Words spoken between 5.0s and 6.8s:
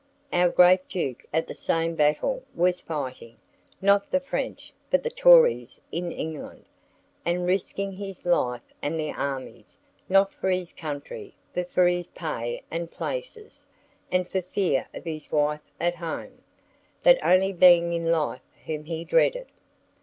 the Tories in England;